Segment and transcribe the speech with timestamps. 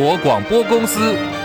[0.00, 1.39] 国广播公司。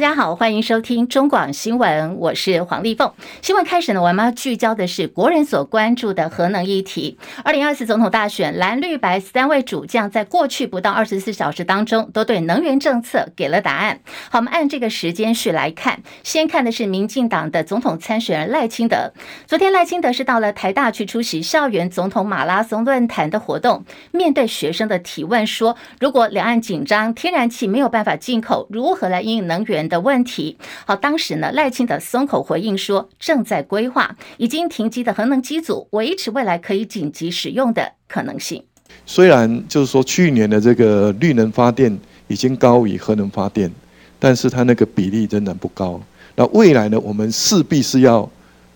[0.00, 3.12] 大家好，欢迎收听中广新闻，我是黄丽凤。
[3.42, 7.18] 新闻开始呢，我们要聚焦的是国人所关注的核能议题。
[7.44, 14.00] 二零二四总统大选，蓝绿白三位主将在过去不到二十四小时当中，都对能源政策给了答案。
[14.30, 19.12] 好，我们按这个时间序来看，先看的是民进党的总统参选人赖清德。
[19.46, 38.64] 昨天赖清德是到了台大去出席校园总统马拉松论坛的活动，面对学生的提问说，如果两岸紧张，天然气没有办法进口，如何来应能源的问题，好，当时呢，赖清德松口回应说，正在规划已经停机的核能机组，维持未来可以紧急使用的可能性。
[39.04, 43.70] 虽然就是说去年的这个绿能发电已经高于核能发电，
[44.18, 46.00] 但是它那个比例仍然不高。
[46.36, 48.26] 那未来呢，我们势必是要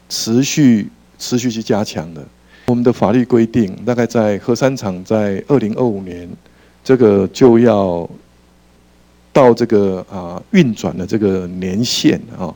[0.09, 2.23] 持续持续去加强的。
[2.67, 6.29] 我们的法律规定，大概在核三厂在二零二五年，
[6.83, 8.09] 这个就要。
[9.35, 12.55] 到这个啊运转的这个年限啊，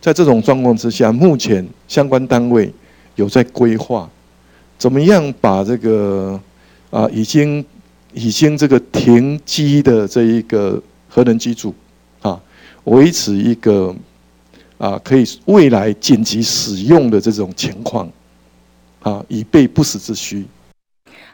[0.00, 2.72] 在这种状况之下，目前相关单位
[3.16, 4.08] 有在规划，
[4.78, 6.40] 怎么样把这个
[6.90, 7.62] 啊已经
[8.14, 11.74] 已经这个停机的这一个核能机组
[12.22, 12.40] 啊，
[12.84, 13.94] 维持一个
[14.78, 18.08] 啊可以未来紧急使用的这种情况
[19.02, 20.44] 啊，以备不时之需。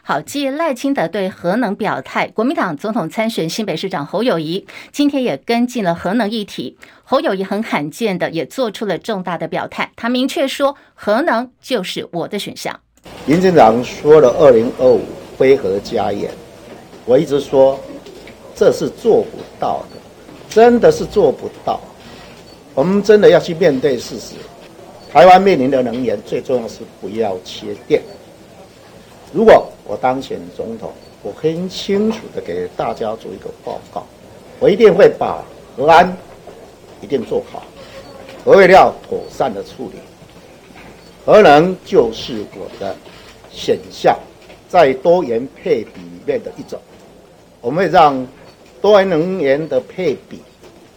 [0.09, 6.77] 好，继赖清德对核能表态，国民党总统参选新北市长侯友谊今天也跟进了核能议题。
[7.03, 12.79] 侯友谊很罕见的也做出了重大的表态，他明确说核能就是我的选项。
[13.25, 15.01] 民进党说了二零二五
[15.37, 16.31] 非核家园，
[17.03, 17.77] 我一直说
[18.55, 19.97] 这是做不到的，
[20.47, 21.81] 真的是做不到。
[22.73, 24.35] 我们真的要去面对事实，
[25.11, 28.01] 台湾面临的能源最重要是不要缺电。
[29.33, 30.91] 如果我当选总统，
[31.23, 34.05] 我很清楚的给大家做一个报告，
[34.59, 35.41] 我一定会把
[35.75, 36.15] 核安
[37.01, 37.63] 一定做好，
[38.43, 39.99] 核废料妥善的处理，
[41.25, 42.93] 核能就是我的
[43.49, 44.17] 选项，
[44.67, 46.77] 在多元配比里面的一种，
[47.61, 48.27] 我们会让
[48.81, 50.41] 多元能源的配比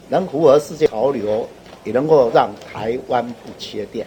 [0.09, 1.49] 能符合世界潮流，
[1.84, 4.05] 也能够让台湾不缺电。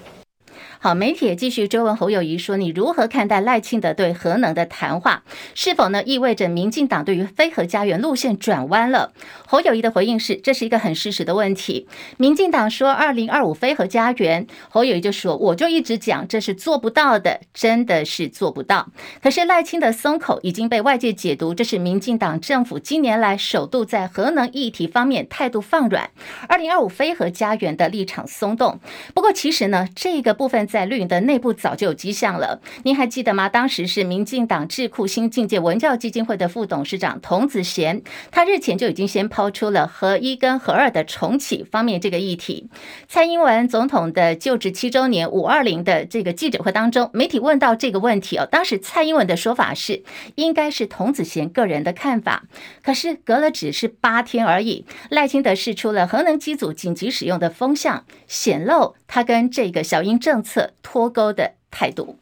[0.83, 5.23] 好，媒体也继续追问侯友谊说：“你如何看待赖清德对核能的谈话？
[5.55, 9.13] 是否呢意味着民进党对于非核家园路线转弯了？”
[9.47, 11.87] 侯友谊的回应是：“这是一个很事实的问题。
[12.17, 18.89] 民进党说二零二五非核家园，侯友谊就说：我就一直讲这是做不到的，真的是做不到。
[19.21, 26.09] 可是赖清德松口已经被外界解读，这是民进党政府今年来首度在核能议题方面态度放软，
[26.49, 28.81] 二零二五非核家园的立场松动。
[29.13, 33.47] 不过其实呢，这个部分。”在绿营的内部早就有迹象了，您还记得吗？
[33.47, 38.01] 当时是民进党智库新境界文教基金会的副董事长童子贤，
[38.31, 42.71] 他日前就已经先抛出了核一跟核二的重启方面这个议题。
[43.07, 50.01] 蔡英文总统的就职七周年五二零的这个记者会当中，媒体问到这个问题哦，当时蔡英文的说法是，
[50.33, 52.45] 应该是童子贤个人的看法。
[52.83, 62.17] 可是隔了只是八天而已，赖清德释出了核能机组紧急使用的风向，显露他跟这个小英政策脱钩的态度，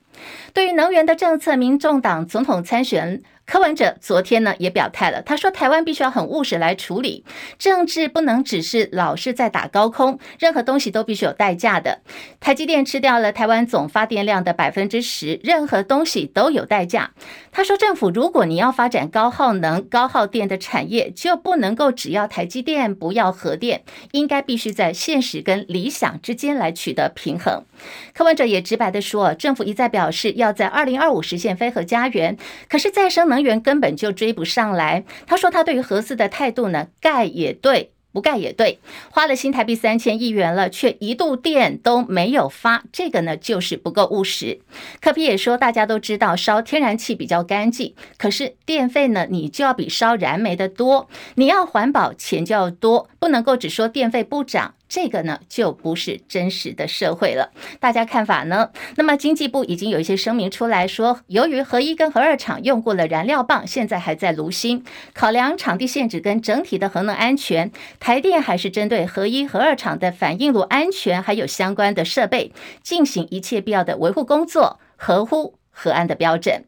[0.53, 3.22] 对于能源的政策，民众党总统参选。
[3.51, 7.25] 柯文哲昨天呢也表态了，他说台湾必须要很务实来处理
[7.59, 12.00] 政治，不能只是老是在打高空，任何东西都必须有代价的。
[12.39, 17.12] 台积电吃掉了台湾总发电量的百分之十，任何东西都有代价。
[17.51, 23.83] 他说，政府如果你要发展高耗能、高耗电的产业，就不能够只要台积电不要核电，
[24.13, 27.66] 应该必须在现实跟理想之间来取得平衡。
[28.13, 32.38] 柯文哲也直白的说，政府一再表示要在二零二五实现非核家园，
[32.69, 35.03] 可是再生能源根本就追不上来。
[35.25, 38.79] 他说，他对于核四的态度呢，盖也对，不盖也对。
[39.09, 44.60] 花了新台币三千亿元了，却一度电都没有发，这个呢就是不够务实。
[45.00, 51.07] 柯 P 也说，大家都知道烧天然气比较干净，可是电费呢，你就要比烧燃煤的多。
[51.36, 54.75] 你要环保，钱就要多，不能够只说电费不涨。
[54.94, 57.52] 这个呢，就不是真实的社会了。
[57.80, 58.72] 大家看法呢？
[58.98, 64.84] 那么经济部已经有一些声明出来说，由于核一跟核二厂用过了燃料棒，现在还在炉心，
[65.14, 67.72] 考量场地限制跟整体的核能安全，
[68.02, 72.52] 台电还是针对核一、核二厂的反应炉安全还有相关的设备，
[72.84, 76.66] 进行一切必要的维护工作，合乎核安的标准。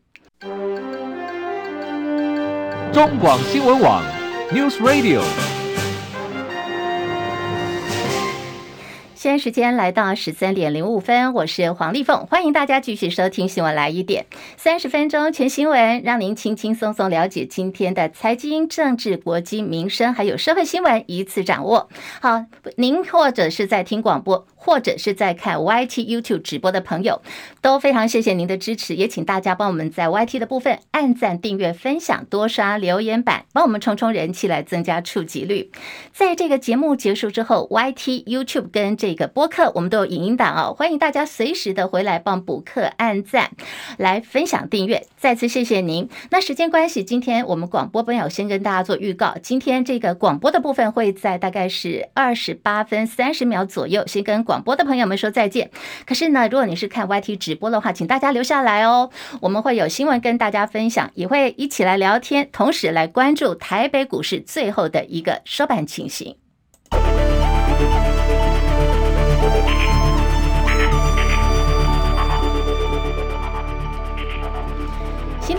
[2.94, 4.02] 中广新闻网
[4.54, 5.53] News Radio。
[9.24, 14.26] 现在时间来到十三点零五分，我是黄丽凤，欢迎大家继续收听新闻来一点，
[14.58, 21.88] 三十分钟全新闻，让您轻轻松松了解今天的财经、政治、国际、民生，还有社会新闻，一次掌握。
[22.20, 22.44] 好，
[22.76, 27.22] 您或者是在听广播，或者是在看 YT YouTube 直播的朋友，
[27.62, 35.72] 都非常谢谢您的支持，也请大家帮我们在 YT 的部分按赞、订阅、分享、多刷留言板，帮我们冲冲人气，来增加触及率。
[36.12, 43.52] 在这个节目结束之后，YT YouTube 跟这一个播客，我们都有影音档哦，欢迎大家随时的回来帮补课按赞，
[43.98, 45.06] 来分享订阅。
[45.18, 46.10] 再次谢谢您。
[46.32, 55.70] 那时间关系，今天我们广播朋友先跟大家做预告，今天这个广播的部分会在大概是二十八分三十秒左右，先跟广播的朋友们说再见。
[56.08, 59.12] 可是呢，如果你是看 YT 直播的话，请大家留下来哦，
[59.42, 66.43] 我们会有新闻跟大家分享，也会一起来聊天，同时来关注台北股市最后的一个收盘情形。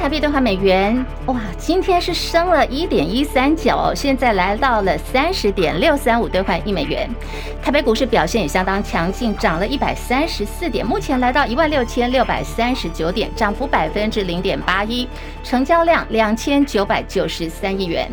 [0.05, 7.09] 台币兑换美元，哇，今天是升了一点一三九，现在来到了三十点六三五兑换一美元。
[7.63, 15.09] 台北股市表现也相当强劲，涨了一百三十四点，目前来到一万六千六百三十九点，涨幅百分之零点八一，
[15.43, 18.07] 成交量两千九百九十三亿元。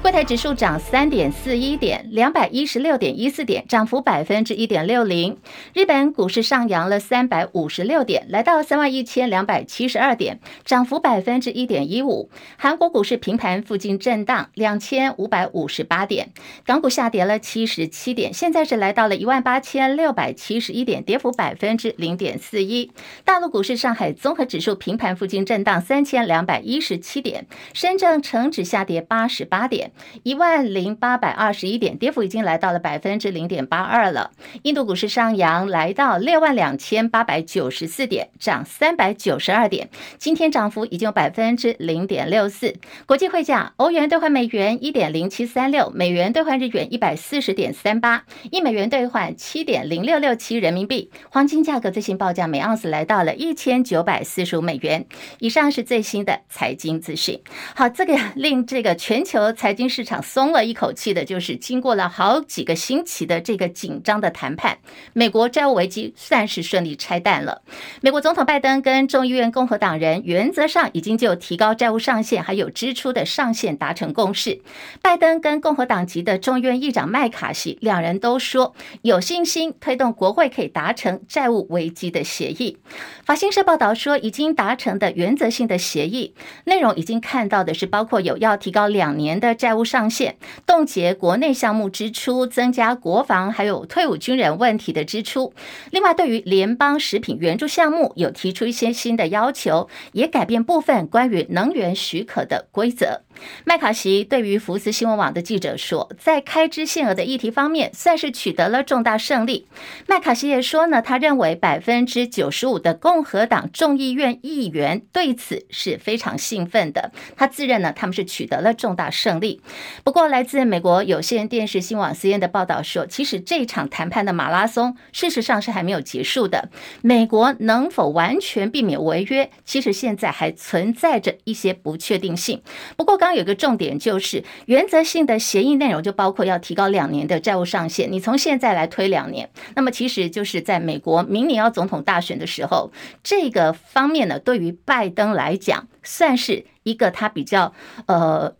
[0.00, 5.36] 柜台指数涨三点四一点，两百一十六点一四点，涨幅百分之一点六零。
[5.74, 12.30] 日本股市上扬了三百五十六点，来到三万一千两百七十二点，涨幅百分分之一点一五。
[12.58, 16.28] 韩国股市平盘附近震荡，两千五百五十八点。
[16.66, 22.92] 港股下跌了七十七点，现在是来到了一万八千六百七十一点，跌幅百分之零点四一。
[23.24, 29.92] 大陆股市上海综合指数平盘附近震荡三千两百一十七点，深圳成指下跌八十八点。
[30.22, 34.32] 一万零八百二十一点，跌幅已经来到了百分之零点八二了。
[34.64, 39.88] 印度股市上扬，来到六万两千八百九十四点，涨三百九十二点，
[40.18, 42.74] 今天涨幅已经有百百分之零点六四。
[43.06, 51.12] 国际汇价，欧元兑换美元一点零七三六，美元兑换日元一百四十点三八，一美元兑换七点零六六七人民币。
[51.30, 55.06] 黄金价格最新报价每盎司来到了一千九百四十五美元。
[55.38, 57.40] 以上是最新的财经资讯。
[57.76, 59.88] 好，这个令这个全球财经。
[59.88, 64.78] 市场松了一口气的，就是经过了好几个星期的这个紧张的谈判，
[65.12, 67.60] 美国债务危机算是顺利拆弹了。
[68.00, 74.62] 美国总统拜登跟众议院共和党人原则上已经就提高债务上限还有支出的上限达成共识。
[75.02, 82.78] 拜登跟共和党籍的众议院议长麦卡锡两人都说有信心推动国会可以达成债务危机的协议。
[83.24, 86.34] 法新社报道说，已经达成的原则性的协议
[86.66, 89.72] 内容已经看到的是包括有要提高两年的债务。
[89.72, 90.36] 债务上限，
[90.66, 95.54] 冻结国内项目支出，增加国防还有退伍军人问题的支出。
[95.90, 103.22] 另外，对于联邦食品援助项目，有提出一些新的要求，也改变部分关于能源许可的规则。
[103.64, 109.66] 麦卡锡对于福斯新闻网的记者说，在开支限额的议题方面，算是取得了重大胜利。
[110.06, 117.12] 麦卡锡也说呢，他认为百分之九十五的共和党众议院议员对此是非常兴奋的。
[117.36, 119.60] 他自认呢，他们是取得了重大胜利。
[120.04, 126.70] 不过，来自美国有线电视新闻网 CNN 的报道说，其实这场谈判的马拉松，事实上是还没有结束的。
[127.02, 132.62] 美国能否完全避免违约，其实现在还存在着一些不确定性。
[132.96, 138.10] 不过，刚刚有个重点就是，原则性的协议内容就包括要提高两年的债务上限。
[138.10, 142.90] 你从现在来推两年，那么其实就是在美国明年要总统大选的时候，
[143.22, 147.72] 这个方面呢，对于拜登来讲，算是一个他比较
[148.06, 148.52] 呃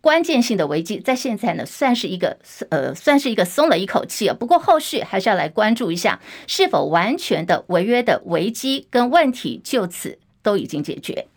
[0.00, 0.98] 关键性的危机。
[0.98, 2.38] 在现在呢，算是一个
[2.70, 4.34] 呃，算是一个松了一口气啊。
[4.36, 11.28] 不过后续还是要来关注一下，是否完全的违约的危机跟问题就此都已经解决。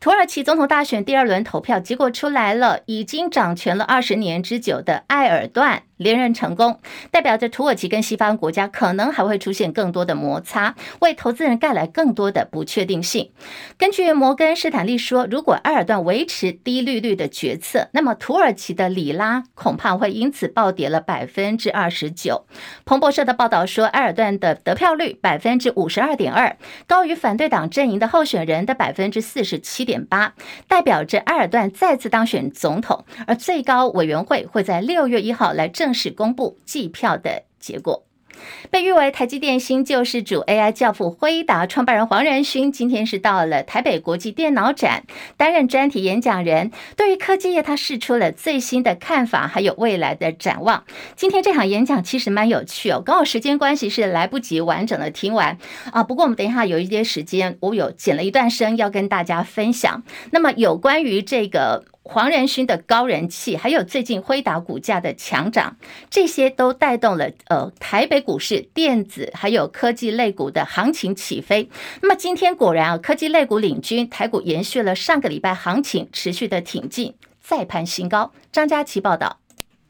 [0.00, 6.80] 土耳其总统大选第二轮投票结果出来了，已经掌权了二十年之久的埃尔段连任成功，
[7.12, 13.30] 代表着土耳其跟西方国家可能还会出现更多的摩擦，为投资人带来更多的不确定性。
[13.78, 22.46] 根据摩根士坦利说，如果埃尔段维持低利率的决策，那么土耳其的里拉恐怕会因此暴跌了百分之二十九。
[22.84, 26.56] 彭博社的报道说，埃尔段的得票率百分之五十二点二，
[26.88, 30.34] 高于反对党阵营的候选人的百分之四十是七点八
[30.66, 38.06] 代表着埃尔段再次当选总统，而最高委员会会在六月一号来正式公布计票的结果。
[38.70, 45.04] 被誉为台积电新救世主 AI 教父辉达创办人黄仁勋，今天是到了台北国际电脑展
[45.36, 46.70] 担任专题演讲人。
[46.96, 50.84] 对于科技业，他释出了最新的看法，还有未来的展望。
[51.16, 55.58] 今天这场演讲其实蛮有趣哦，刚好时间关系是来不及完整的听完
[55.92, 56.02] 啊。
[56.02, 60.02] 不过我们等一下有一些时间，我有剪了一段声要跟大家分享。
[60.30, 61.84] 那么有关于这个。
[62.04, 65.76] 黄仁勋的高人气，还有最近辉达股价的强涨，
[66.10, 71.70] 这些都带动了呃台北股市电子还有科技类股的行情起飞。
[72.00, 78.32] 那么今天果然啊，科技类股领军，台股延续了上个礼拜行情，持续的挺进，再攀新高。
[78.50, 79.41] 张佳琪报道。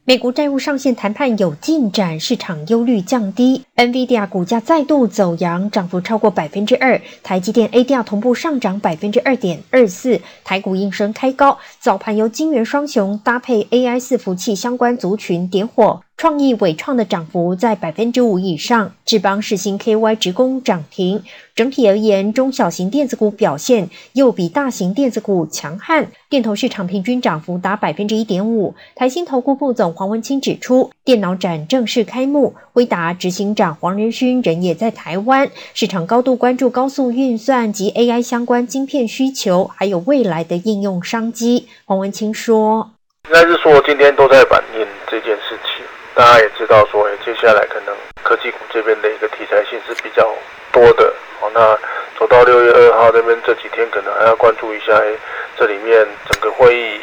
[0.05, 3.63] 美国债务上限谈判有进展，市场忧虑降低。
[3.77, 7.01] NVIDIA 股价再度走阳，涨幅超过百分之二。
[7.23, 11.57] 台积电 ADR 同步上涨百分之二点二四，台股应声开高。
[11.79, 16.01] 早盘由晶圆双雄搭配 AI 伺服器相关族群点火。
[16.15, 21.21] 创意伟创的涨幅在百分之五以上，智邦世新 KY 直攻涨停。
[21.55, 28.73] 整体而言，中小型电子股表现又比大型电子股强悍，电投市场平均涨幅达百分之一点五。
[28.95, 41.67] 台新投顾副总黄文清指出，电脑展正式开幕，辉达执行长黄仁勋人也在台湾，市场高度关注高速运算及 AI 相关晶片需求，还有未来的应用商机。
[41.83, 42.91] 黄文清说
[43.27, 45.37] ：“应该是说今天都在反映这件。”
[46.15, 50.31] 大家也知道说，说接下来可能科技股这边的一个题材性是比较
[50.71, 51.11] 多的。
[51.39, 51.75] 好，那
[52.19, 55.01] 走到六月二号这边这几天，可能还要关注一下，
[55.57, 57.01] 这里面整个会议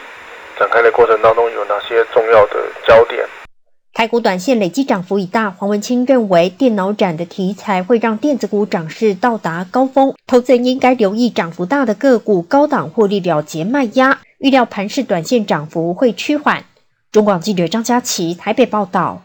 [0.59, 3.27] 展开的过程当中有哪些重要的焦点。
[3.93, 16.65] 台股短线累积涨幅已大，黄文清认为，电脑展的题材会让电子股涨势到达高峰，投资人应该留意涨幅大的个股，高档获利了结卖压，预料盘势短线涨幅会趋缓。
[17.13, 19.25] 中广记者张佳琪台北报道。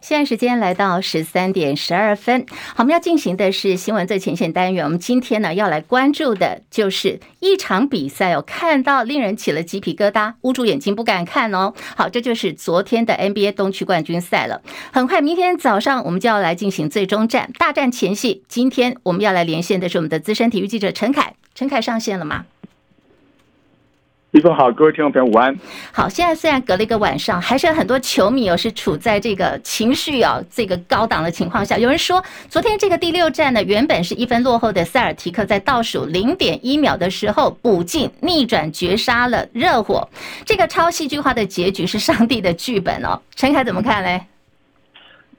[0.00, 4.84] 现在时间来到十三点十二分，好，我们要进行的是新闻最前线单元。
[4.84, 11.74] 我们今天呢要来关注的就是一场比赛哦，看到令人起了鸡皮疙瘩，捂住眼睛不敢看哦。
[11.96, 14.62] 好，这就是昨天的 NBA 东区冠军赛了。
[14.92, 21.34] 很快，明天早上我们就要来进行最终战，大战前夕，今天我们要来连线的是我们的资深体育记者陈凯。
[21.56, 22.46] 陈凯上线了吗？
[24.32, 25.52] 一峰好，各位听众朋友午安。
[25.90, 31.76] 好，现在虽然隔了一个晚上，还是有很多球迷哦是处在这个情绪哦这个高档的情况下。
[31.76, 40.08] 有人说，昨天这个第六战呢，原本是一分落后的塞尔提克，在倒数零点一秒的时候补进逆转绝杀了热火。
[40.46, 43.20] 这个超戏剧化的结局是上帝的剧本哦。
[43.34, 44.29] 陈凯怎么看嘞？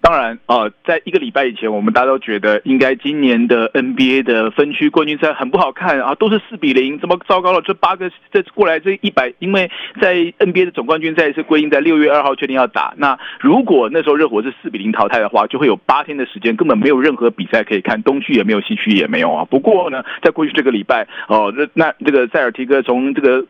[0.01, 7.61] 当然，呃，在一个礼拜以前，我们大家都觉得应该今年的 NBA 的分区冠军赛很不好看啊，都是四比零，这么糟糕了。
[7.61, 9.69] 这八个这过来这一百，因为
[10.01, 12.93] 在 NBA 的总冠军赛是规定在六月二号确定要打。
[12.97, 19.45] 那如果那时候热火是四比零淘汰的话，就会有八天的时间根本没有任何比赛可以看，东区也没有，西区也没有啊。
[19.45, 23.45] 不过呢，在过去这个礼拜，哦，那那这个塞尔提克从这个。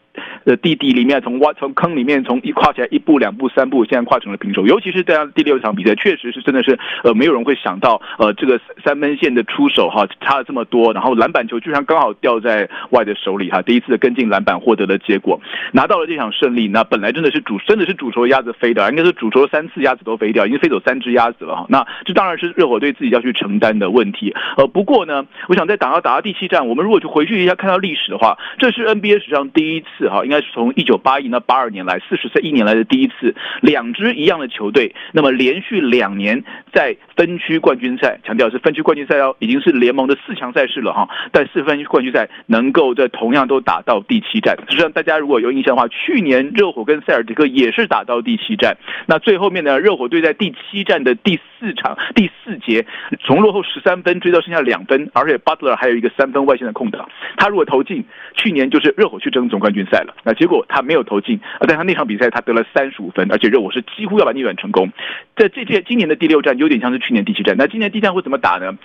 [0.46, 4.66] 呃，地底里面从挖从坑里面从一跨起来一步两步三步，现在跨成了平手。
[4.66, 15.40] 尤其是这样第六场比赛，确实是真的是呃，没有人会想到呃，这个三分线的出手哈差了这么多，然后篮板球居然刚好掉在外的手里哈，第一次的跟进篮板获得了结果，
[15.72, 16.68] 拿到了这场胜利。
[16.68, 21.66] 那本来真的是煮真的是煮熟的鸭子飞的，应该是煮熟了三次鸭子都飞掉，已经飞走三只鸭子了哈。
[21.70, 24.34] 那这当然是热火队自己要去承担的问题。
[24.58, 30.42] 呃，不过呢，我想在打到打到第七战，我们如果去回去一下看到历史的话，这是 NBA 史上第一次哈，应该。
[30.42, 36.44] 是从一九八一到八二年来四十岁一年来的第一次，两支一样的球队，那么连续两年
[36.74, 41.08] 在分区冠军赛，强调是分区冠军赛哦，已经是联盟的四强赛事了哈。
[41.32, 48.76] 但四分冠军赛能够在同样都打到第七战，实际上大家如果有印象的话，去年热火跟塞尔提克也是打到第七战。
[49.06, 52.84] 那最后面呢，热火队在第七战的第四场第四节，
[53.20, 58.04] 从落后十三分追到剩下两分，而且 Butler 还有一个三分外线的空档，他如果投进，
[58.36, 60.16] 去年就是热火去争总冠军赛了。
[60.24, 64.90] 那结果他没有投进啊，但他那场比赛他得了三十五分，而且热火是几乎要把逆转成功。
[65.36, 68.78] 在这届今年的第六战有点像是去年第七战，那今年第七战会怎么打呢？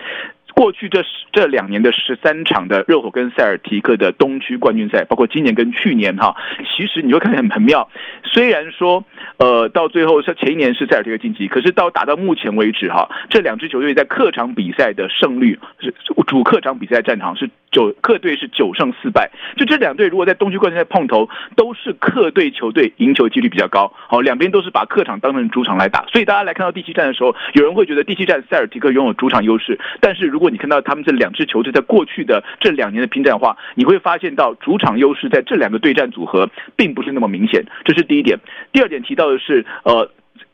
[0.53, 6.35] 过去这这两年的十三场的热火跟塞尔提克的东区冠军赛，包括今年跟去年哈，
[6.75, 7.87] 其实你会看得很很妙。
[8.23, 9.05] 虽然说
[9.37, 15.93] 呃到最后是前一年是塞尔提克晋级，可是到打到目前为止哈，这两支球队在客场比赛的胜率是
[16.25, 19.31] 主客场比赛战场是九客队是九胜四败。
[19.55, 23.91] 就这两队如果在东区冠军赛碰头，都是客队球队赢球几率比较高。
[24.07, 38.37] 好，两边都是把客场当成主场来打，所以大家来看到第七战的时候，有人会觉得第七战塞尔提克拥有主场优势，但是如果你看到他们这两支球队在过去的这两年的拼战的话，你会发现到主场优势在这两个对战组合并不是那么明显，这是第一点。
[38.71, 40.09] 第二点提到的是，呃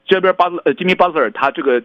[0.07, 1.81] ，Jimmy Butler，呃，Jimmy Butler 他这个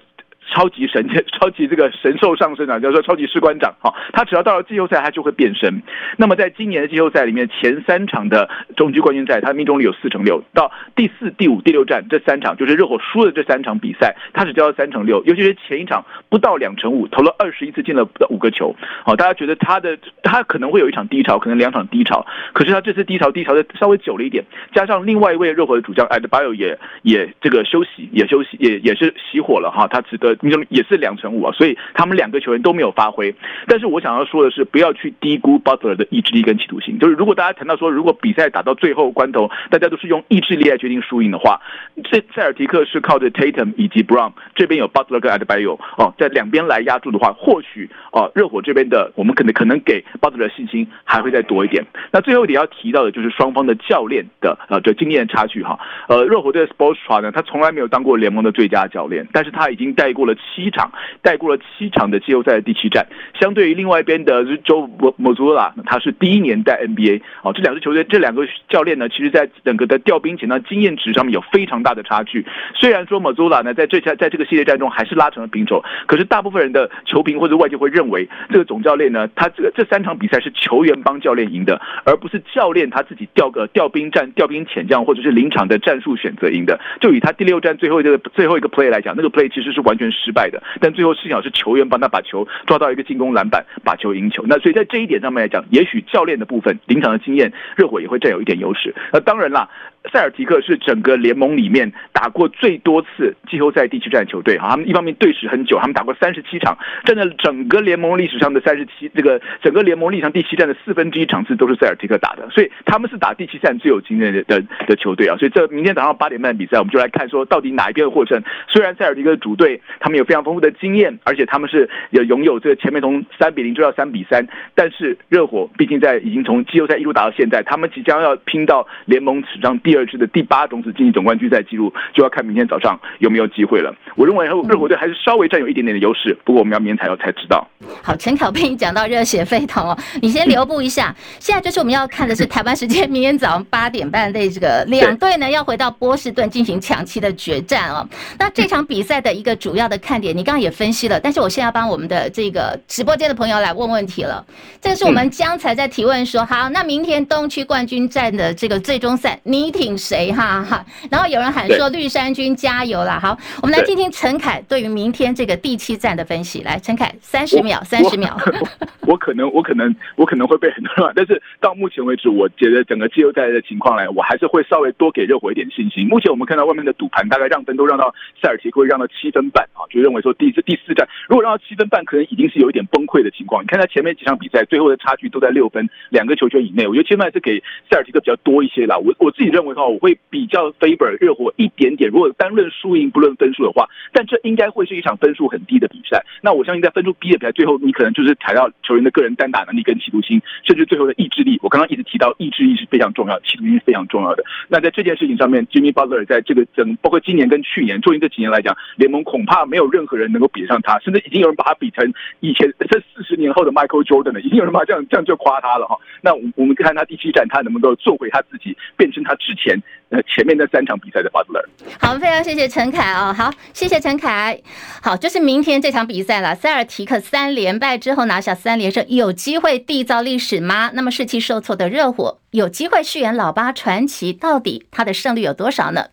[0.50, 1.07] 超级神、
[1.38, 5.83] 超级这个神兽上身啊，叫做超级士官长哈，他只要到了季后赛，他就会变身。
[6.17, 10.43] 那么在今年的季后赛里面，前三场的中区冠军赛，他命中率有四成六。
[10.55, 18.75] 到第四、第五、第六战这三场，就是热火输的这三场比赛，他只交了三成六，尤其是前一场不到两成五，投了二十一次，进了五个球。
[19.05, 33.35] 好，大家觉得他的他可能会有一场低潮，可能两场低潮，可是他这次低潮低潮的稍微久了一点，加上另外一位热火的主将艾德巴约也也这个休息，也休息，也也是熄火了哈，他值得命中也是两成五啊，所以他们两个球员都没有发挥。
[33.66, 36.99] 但是我想要说的是，不要去低估 Butler 的意志力跟企图心。
[36.99, 41.61] 就是如果大家谈到说，如果比赛打到最后关头，大家都是用意志力来决定输赢的话，
[42.04, 51.85] 这塞尔提克是靠着 Tatum 以及 Brown 这边有 Butler 跟 Adebayo 哦，在两边来压住的话，或许哦热火这边的我们可能可能给 Butler 的信心还会再多一点。
[52.12, 55.78] 那最后一点要提到的就是双方的教练的呃这经验差距哈。
[56.09, 60.92] 呃，热火队的 sports try 呢，他从来没有当过联盟的最佳教练，但是他已经带过了七场，
[61.23, 63.06] 带过了七场的季后赛的第七战。
[63.40, 72.44] 相对于另外一边的 Joe Mozzola，他是第一年带 NBA 哦，这两支球队这两个教练呢，其实在整个的调兵遣将经验值上面有非常大的差距。
[72.75, 86.78] 虽然说 Mozula 呢，在这在在这个系列战中还是拉成了平手，可是大部分人的球评或者外界会认为，这个总教练呢，他这个这三场比赛是球员帮教练赢的，而不是教练他自己调个调兵战调兵遣将或者是临场的战术选择赢的。
[87.00, 94.45] 就以他第六战最后一个最后一个 play 来讲，那个 play 其实是完全失败的，但最后幸好是球员帮他把球抓到一个进攻篮板，把球赢球。
[94.47, 98.95] 那所以在这一点上面来讲，也许教练的部分临场的经验，热火也会占有一点优势。
[99.13, 99.69] 那当然啦。
[100.13, 118.43] 塞尔提克是整个联盟里面打过最多次季后赛第七战的球队，哈，他们一方面对时很久，他们打过三十七场，占了整个联盟历史上的三十七，这个整个联盟历史上第七战的四分之一场次都是塞尔提克打的，所以他们是打第七战最有经验的的的球队啊，所以这明天早上八点半比赛，我们就来看说到底哪一边获胜。
[118.69, 130.27] 虽然塞尔提克的主队他们有非常丰富的经验，而且他们是也拥有这个前面从三比零追到三比三，但是热火毕竟在已经从季后赛一路打到现在，他们即将要拼到联盟史上第二支的。
[130.29, 133.93] 第八种子晋级总冠军赛记录就要看明天早上有没有机会了。
[134.15, 137.67] 我认为热火队还是稍微占有一点点的优势，不过我们要明天才要才知道。
[138.03, 141.13] 好，陈恺被你讲到热血沸腾哦，你先留步一下。
[141.41, 148.09] 现在就是我们要看的是台湾时间明天早上八点半的这个两队呢要回到波士顿进行抢七的决战哦。
[148.39, 154.45] 那这场比赛的一个主要的看点，你刚刚也分析了，但是我现在要帮我们的这个直播间的朋友来问问题了。
[154.80, 160.32] 这个是我们江才在提问说，好，那明天东区冠军战的这个最终赛，你挺谁？
[160.32, 163.19] 哈哈，然后有人喊说绿衫军加油啦！
[163.21, 166.63] 好，我们来听听陈凯对于明天这个第七战的分析。
[166.63, 168.37] 来，陈凯，三十秒，三十秒。
[169.06, 176.06] 我可能，我可能，我可能会被很多人，但是到目前为止，我觉得整个季后赛的情况来，我还是会稍微多给热火一点信心。
[176.06, 183.62] 目前我们看到外面的赌盘大概让分都让到塞尔提克会让到七分半啊，就认为说第一次第四战如果让到七分半，可能已经是有一点崩溃的情况。
[183.62, 186.86] 你看他前面几场比赛，最后的差距都在六分，两个球权以内。
[186.86, 188.99] 我觉得七分半是给塞尔提克比较多一些啦。
[188.99, 192.10] 我我自己认为的话，我会比较 favor 热火一点点。
[192.10, 196.25] 如果单论输赢不论分数的话，但这应该会是一场分数很低的比赛。
[196.43, 201.58] 那我相信在分数低的比赛，最后你可能就是踩到球员的个人单打能力跟企图心，甚至最后的意志力。
[201.62, 204.45] 我刚刚一直提到意志力是非常重要，企图心是非常重要的。
[204.69, 215.97] 那在这件事情上面，Jimmy Butler 在这个整包括今年跟去年，最近这几年来讲，联盟恐怕没有任何人能够比得上他，甚至已经有人把他比成以前这四十年后的 Michael Jordan 了，已经有人把这样这样就夸他了哈。
[216.23, 221.65] 那我们看他第七战，他能不能够做回他自己，变成他之前呃前面那三场比赛的 Butler。
[222.00, 224.61] 好，非常谢谢陈凯哦，好，谢谢陈凯。
[225.02, 230.91] 好，就是明天这场比赛了，塞尔提克三连败之后拿下三连胜，有机会缔造历史吗？
[230.95, 236.07] 那么士气受挫的热火有机会续演老八传奇，到底他的胜率有多少呢？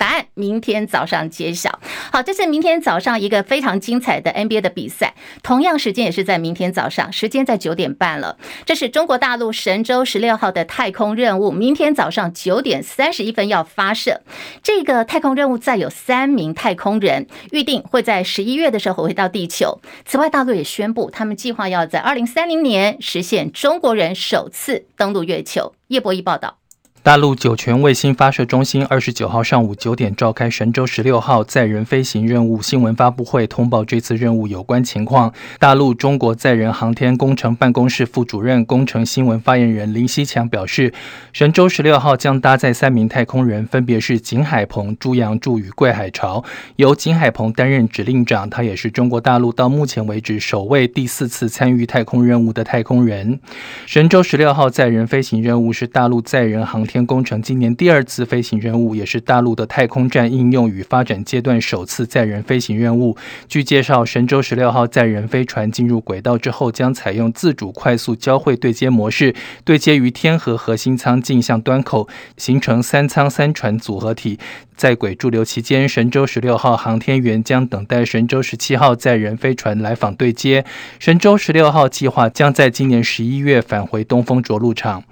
[0.00, 1.78] 答案明天早上揭晓。
[2.10, 8.38] 好，这是明天早上一个非常精彩的 NBA 的比赛，同样时间也是在明天早上，时间在九点半了。
[8.64, 14.22] 这是中国大陆神舟十六号的太空任务，明天早上九点三十一分要发射。
[14.62, 19.82] 这个太空任务载有三名太空人，预定会在十一月的时候回到地球。
[20.06, 25.74] 此外，大陆也宣布，他们计划要在二零三零年实现中国人首次登陆月球。
[25.88, 26.56] 叶博弈报道。
[27.02, 35.32] 大陆酒泉卫星发射中心二十九号上午九点召开神舟十六号载人飞行任务新闻发布会，通报这次任务有关情况。
[35.58, 40.92] 大陆中国载人航天工程办公室副主任、工程新闻发言人林希强表示，
[41.32, 46.44] 神舟十六号将搭载三名太空人，分别是景海鹏、朱杨柱与桂海潮，
[46.76, 53.40] 由景海鹏担任指令长，他也是中国大陆到目前为止首位第四次参与太空任务的太空人。
[53.86, 63.16] 神舟十六号载人飞行任务是大陆载人航天工程今年第二次飞行任务，也是大陆的太空站应用与发展阶段首次载人飞行任务。
[63.46, 69.32] 据介绍，神舟十六号载人飞船进入轨道之后，将采用自主快速交会对接模式，
[69.64, 74.40] 对接于天河核心舱径向端口，形成三舱三船组合体。
[74.74, 80.64] 在轨驻留期间，神舟十六号航天员将等待神舟十七号载人飞船来访对接。
[80.98, 85.04] 神舟十六号计划将在今年十一月返回东风着陆场。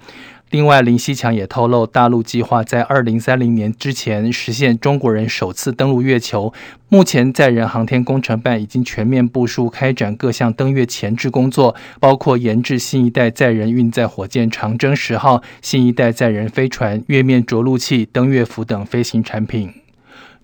[0.51, 6.51] 另外，林西强也透露，大陆计划在二零三零年之前实现中国人首次登陆月球。
[6.87, 19.71] 目前，载人航天工程办已经全面部署开展各项登月前置工作，包括研制新一代载人运载火箭长征十号、新一代载人飞船、月面着陆器、登月服等飞行产品。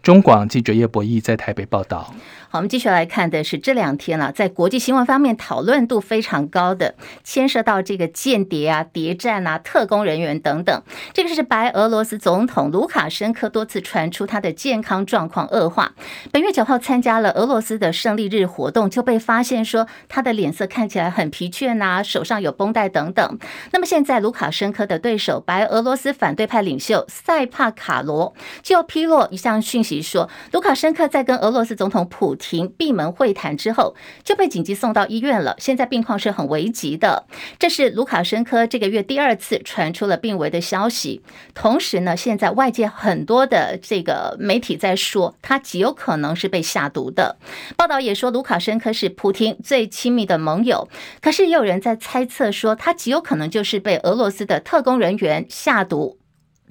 [0.03, 2.13] 中广记者叶博义在台北报道。
[2.55, 10.81] 我们继续来看的是这两天了，在国际新闻方面讨论度非常高的，牵涉到这个间谍啊、谍战啊、特工人员等等。
[11.13, 15.91] 这个是白俄罗斯总统卢卡申科多次传出他的健康状况恶化。
[16.31, 23.37] 本月九号参加了俄罗斯的胜利日活动，就被发现说他的脸色看起来很疲倦呐，手上有绷带等等。
[23.73, 35.55] 那么现在卢卡申科的对手白俄罗斯反对派领袖塞帕卡罗就披露一项讯息说，卢卡申科在跟俄罗斯总统普廷闭门会谈之后，就被紧急送到医院了。
[35.57, 37.25] 现在病况是很危急的。
[37.57, 41.23] 这是卢卡申科这个月第二次传出了病危的消息。
[41.55, 47.37] 同时呢，现在外界很多的这个媒体在说，他极有可能是被下毒的。
[47.75, 50.87] 报道也说，卢卡申科是普丁最亲密的盟友。
[51.21, 56.19] 可是也有人在猜测说，他极有可能就是被俄罗斯的特工人员下毒，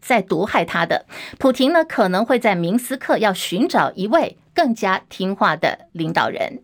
[0.01, 1.07] 在毒害他的。
[1.39, 4.37] 普廷呢，可能会在明斯克要寻找一位。
[4.55, 6.61] 更加听话的领导人，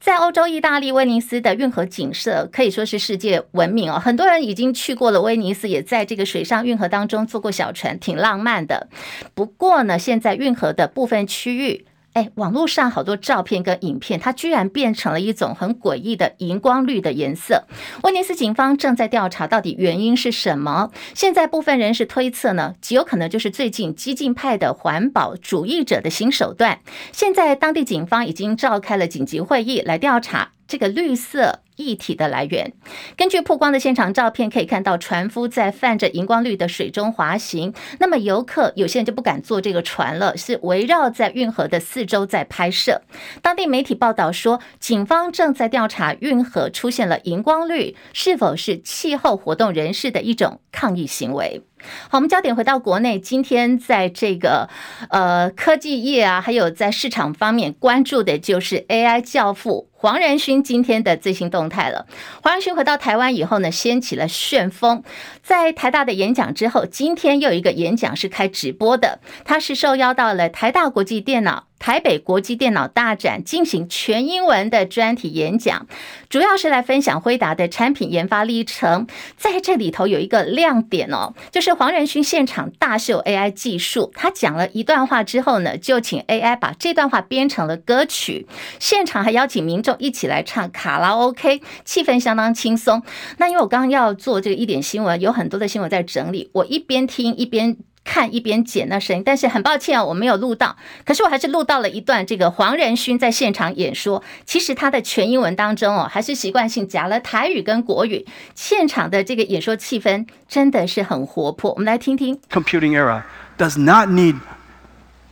[0.00, 8.88] 在欧洲意大利威尼斯的运河景色可以说是世界闻名哦，很多人已经去过了威尼斯，也在这个水上运河当中坐过小船，挺浪漫的。
[9.34, 11.84] 不过呢，现在运河的部分区域。
[12.18, 17.62] 哎，网络上好多照片跟影片，它居然变成了一种很诡异的荧光绿的颜色。
[18.02, 20.90] 威尼斯警方正在调查到底原因是什么。
[21.14, 26.80] 现在部分人士推测呢，极有可能就是最近激进派的环保主义者的新手段。
[27.12, 31.62] 现在当地警方已经召开了紧急会议来调查这个绿色。
[31.78, 32.72] 液体的来源，
[33.16, 37.72] 根据曝光的现场照片可以看到，船夫在泛着荧光绿的水中滑行。
[38.00, 43.02] 那么游客有些人就不敢坐这个船了，是围绕在运河的四周在拍摄。
[43.40, 51.62] 当地媒体报道说，警方正在调查运河出现了荧光绿是否是气候活动人士的一种抗议行为。
[52.08, 54.68] 好，我们焦点回到国内，今天在这个
[55.10, 62.06] 呃科技业啊，还有在市场方面关注的就是 AI 教父黄仁勋今天的最新动态了。
[62.42, 65.02] 黄仁勋回到台湾以后呢，掀起了旋风，
[65.42, 71.67] 在台大的演讲之后，今天又有一个演讲是开直播的，他是受邀到了台大国际电脑。
[71.78, 75.86] 台北国际电脑大展进行全英文的专题演讲，
[76.28, 79.06] 主要是来分享辉达的产品研发历程。
[79.36, 84.12] 在这里头有一个亮点哦，就是黄仁勋现场大秀 AI 技术。
[84.14, 88.46] 他讲了一段话之后呢，就请 AI 把这段话编成了歌曲，
[88.78, 93.02] 现场还邀请民众一起来唱卡拉 OK，气氛相当轻松。
[93.38, 97.76] 那因为我刚刚要做这个一点新闻，有很多的新闻在整理，我一边听一边。
[98.08, 100.74] 看一边剪那声音，但是很抱歉啊，我没有录到。
[101.04, 104.24] 可是我还是录到了一段这个黄仁勋在现场演说。
[104.46, 108.26] 其实他的全英文当中哦，还是习惯性夹了台语跟国语。
[108.54, 111.70] 现场的这个演说气氛真的是很活泼。
[111.72, 112.40] 我们来听听。
[112.50, 113.24] Computing era
[113.58, 114.36] does not need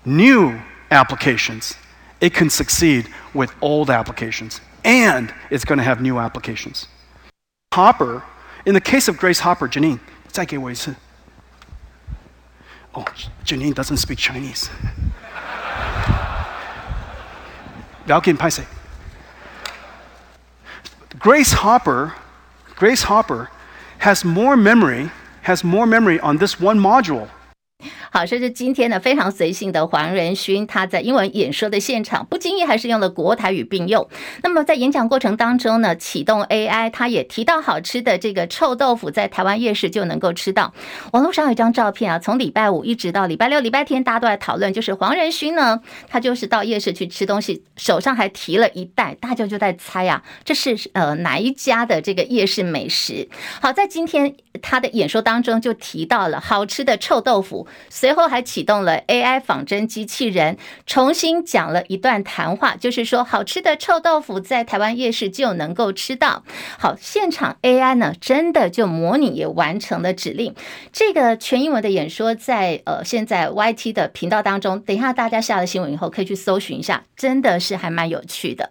[0.03, 0.53] new
[0.91, 1.73] applications.
[2.21, 6.85] It can succeed with old applications, and it's going to have new applications.
[7.75, 8.21] Hopper,
[8.67, 9.99] in the case of Grace Hopper, Janine，
[10.31, 10.95] 再给我一次。
[12.97, 13.05] Oh,
[13.45, 14.71] Janine doesn't speak Chinese.
[18.07, 18.65] Valkin Paise.
[21.19, 22.15] Grace Hopper,
[22.77, 23.51] Grace Hopper
[23.99, 25.11] has more memory,
[25.43, 27.29] has more memory on this one module
[28.17, 34.09] 好，这是今天呢非常随性的黄仁勋，他在英文演说的现场不经意还是用了国台语并用。
[34.43, 40.73] 那么在演讲过程当中呢，启动 AI，他也提到好吃的这个臭豆腐在台湾夜市就能够吃到。
[41.13, 53.29] 网络上有一张照片啊，从礼拜五一直到礼拜六、礼拜天，大家都在讨论，就是黄仁勋呢，他就是到夜市去吃东西，手上还提了一袋，大家就在猜啊，这是呃哪一家的这个夜市美食？
[53.61, 57.69] 好，在今天他的演说当中就提到了好吃的臭豆腐。
[58.07, 66.45] 随后还启动了 AI 仿真机器人，重新讲了一段谈话，就是说好吃的臭豆腐在台湾夜市就能够吃到。
[66.79, 70.55] 好，现场 AI 呢，真的就模拟也完成了指令。
[70.93, 78.71] 这个全英文的演说在呃现在 YT 的频道当中，等一下大家下了新闻以后可以去搜寻一下，真的是还蛮有趣的。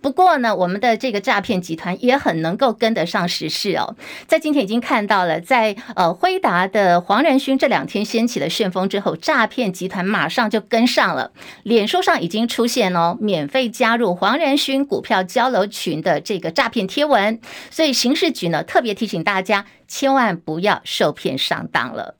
[0.00, 3.96] 不过呢，我们的这个诈骗集团也很能够跟得上时事哦，
[4.28, 11.30] 在今天已经看到了，在呃辉达的黄仁勋这两天掀起了旋风之后，诈骗集团马上就跟上了，
[11.62, 17.40] 脸书上已经出现哦，免费加入黄仁勋股票交流群的这个诈骗贴文，
[17.70, 22.16] 所以刑事局呢特别提醒大家，千万不要受骗上当了。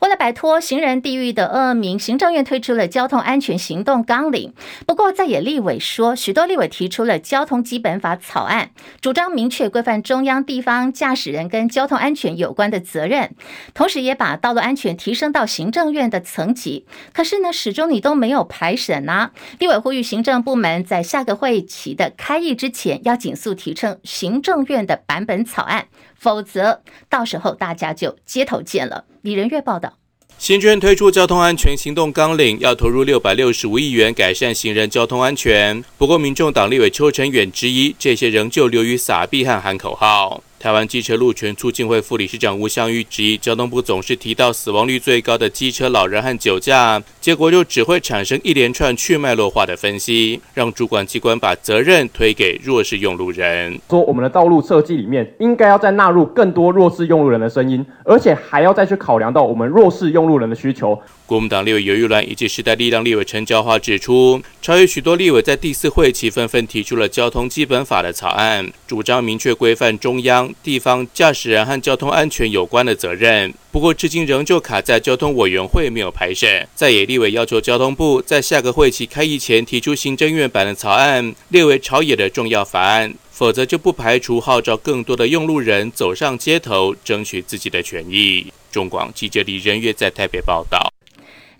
[0.00, 4.54] 为了摆脱行人地狱的恶名，行政院推出了交通安全行动纲领。
[4.86, 8.70] 不过，在野立委说，许多立委提出了交通基本法草案，
[9.02, 13.34] 主张明确规范中央、地方驾驶人跟交通安全有关的责任，
[13.74, 16.86] 同时也把道路安全提升到行政院的层级。
[17.12, 19.32] 可是呢，始终你都没有排审啊！
[19.58, 25.88] 立委呼吁行政部门在下个会期的开议之前，要紧速提呈行政院的版本草案。
[26.14, 29.04] 否则，到时候大家就街头见了。
[29.22, 29.92] 李仁月报道。
[30.38, 35.84] 新专推出交通安全行动纲领，要投入六百六十五亿元改善行人交通安全。
[35.98, 40.42] 不过，民众党立委邱成远质疑，这些仍旧流于撒币和喊口号。
[40.60, 53.80] 台湾机车路权促进会副理事长吴湘玉质疑，交通部总是提到死亡率最高的机车、老人和酒驾，结果就只会产生一连串去脉络化的分析，让主管机关把责任推给弱势用路人。
[53.88, 61.00] 说我们的道路设计里面应该要再纳入更多弱势用路人的声音，而且还要再去考量到我们弱势用路人的需求。
[61.24, 73.52] 国民党立委游玉兰以及时代力量立委陈椒华指出，超越许多立委在第四会期纷纷提出了交通基本法的草案，主张明确规范中央、地方驾驶人和交通安全有关的责任。
[73.72, 76.68] 不过，至今仍旧卡在交通委员会没有排审。
[76.74, 88.52] 在野立委要求交通部在下个会期开议前提出行政院版的草案，列为朝野的重要法案，否则就不排除号召更多的用路人走上街头，争取自己的权益。
[88.72, 90.92] 中广记者李仁月在台北报道。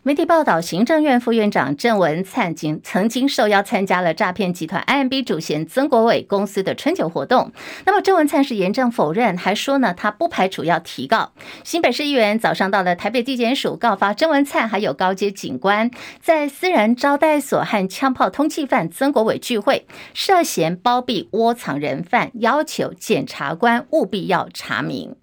[0.03, 7.53] 媒体报道，行政院副院长郑文灿经曾经受邀参加了诈骗集团 IMB 主嫌曾国伟公司的春酒活动。
[7.85, 11.33] 那么郑文灿是严正否认，还说呢，他不排除要提告。
[11.65, 15.91] 新北市议员早上到了台北地检署告发郑文灿，还有高阶警官
[16.23, 25.20] 在私人招待所和枪炮通缉犯曾国伟聚会，涉嫌包庇窝藏人犯，要求检察官务必要查明。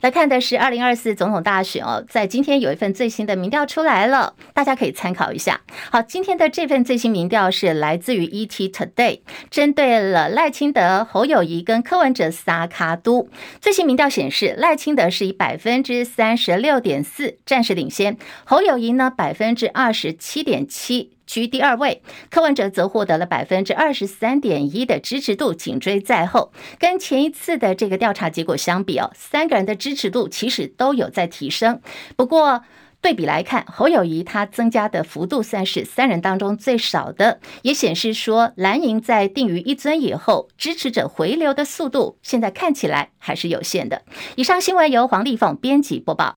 [0.00, 5.60] 来看的是二零二四总统大选哦，在今天有一份最新的民调出来了，大家可以参考一下。
[5.90, 13.28] 好，今天的这份最新民调是来自于 ET Today，针对了赖清德、侯友谊跟柯文哲三卡都。
[13.60, 21.17] 最新民调显示，赖清德是以百分之三十六点四暂时领先，侯友谊呢百分之二十七点七。
[21.28, 26.50] 居第二位，柯文哲则获得了百分之二十三点一的支持度，紧追在后。
[26.78, 31.80] 跟前一次的这个调查结果相比哦，三个人的支持度其实都有在提升。
[32.16, 32.62] 不过
[33.00, 44.02] 对比来看，侯友谊他增加的幅度算是三人当中最少的，也显示说蓝营在定于一尊以后，支持者回流的速度现在看起来还是有限的。
[44.34, 46.36] 以上新闻由黄丽凤编辑播报。